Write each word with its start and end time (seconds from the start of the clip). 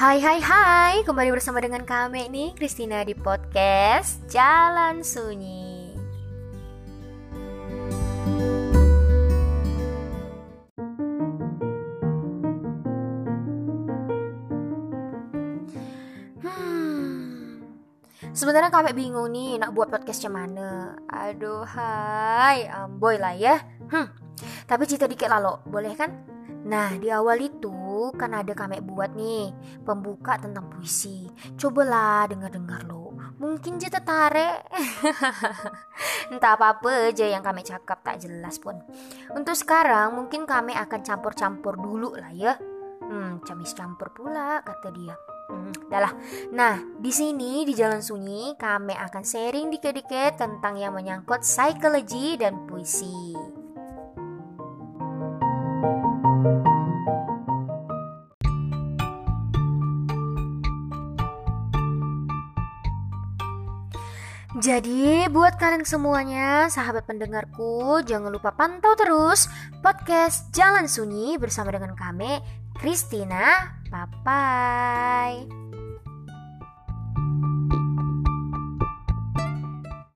Hai 0.00 0.16
hai 0.16 0.40
hai, 0.40 1.04
kembali 1.04 1.28
bersama 1.28 1.60
dengan 1.60 1.84
kami 1.84 2.32
nih 2.32 2.56
Christina 2.56 3.04
di 3.04 3.12
podcast 3.12 4.24
Jalan 4.32 5.04
Sunyi. 5.04 5.92
Hmm. 16.40 17.60
Sebenarnya 18.32 18.72
kami 18.72 18.96
bingung 18.96 19.28
nih 19.28 19.60
nak 19.60 19.76
buat 19.76 19.92
podcast 19.92 20.24
mana. 20.32 20.96
Aduh, 21.12 21.68
hai, 21.68 22.64
amboy 22.72 23.20
lah 23.20 23.36
ya. 23.36 23.60
Hmm. 23.92 24.08
Tapi 24.64 24.88
cerita 24.88 25.04
dikit 25.04 25.28
lah 25.28 25.44
lo, 25.44 25.60
boleh 25.68 25.92
kan? 25.92 26.39
Nah, 26.66 26.92
di 27.00 27.08
awal 27.08 27.40
itu 27.40 28.12
kan 28.16 28.36
ada 28.36 28.52
kami 28.52 28.84
buat 28.84 29.16
nih 29.16 29.52
pembuka 29.84 30.36
tentang 30.36 30.68
puisi. 30.68 31.24
Cobalah 31.56 32.28
dengar-dengar 32.28 32.84
lo. 32.84 33.16
Mungkin 33.40 33.80
dia 33.80 33.88
tertarik. 33.88 34.68
Entah 36.32 36.60
apa-apa 36.60 37.08
aja 37.08 37.24
yang 37.24 37.40
kami 37.40 37.64
cakap 37.64 38.04
tak 38.04 38.20
jelas 38.20 38.60
pun. 38.60 38.76
Untuk 39.32 39.56
sekarang 39.56 40.12
mungkin 40.12 40.44
kami 40.44 40.76
akan 40.76 41.00
campur-campur 41.00 41.80
dulu 41.80 42.12
lah 42.20 42.32
ya. 42.36 42.52
Hmm, 43.00 43.40
camis 43.42 43.72
campur 43.72 44.12
pula 44.12 44.60
kata 44.60 44.92
dia. 44.92 45.16
Hmm, 45.50 45.74
dah 45.90 46.14
Nah, 46.54 46.78
di 47.00 47.10
sini 47.10 47.66
di 47.66 47.74
Jalan 47.74 48.04
Sunyi 48.04 48.54
kami 48.54 48.94
akan 48.94 49.24
sharing 49.26 49.66
dikit-dikit 49.74 50.38
tentang 50.38 50.78
yang 50.78 50.94
menyangkut 50.94 51.42
psikologi 51.42 52.38
dan 52.38 52.68
puisi. 52.70 53.34
Jadi 64.58 65.30
buat 65.30 65.54
kalian 65.62 65.86
semuanya, 65.86 66.66
sahabat 66.66 67.06
pendengarku, 67.06 68.02
jangan 68.02 68.34
lupa 68.34 68.50
pantau 68.50 68.98
terus 68.98 69.46
podcast 69.78 70.50
Jalan 70.50 70.90
Sunyi 70.90 71.38
bersama 71.38 71.70
dengan 71.70 71.94
kami, 71.94 72.42
Christina. 72.74 73.78
Bye-bye. 73.94 75.49